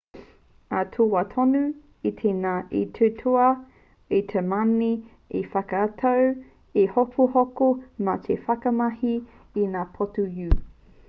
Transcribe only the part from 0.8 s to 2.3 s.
taua wā tonu i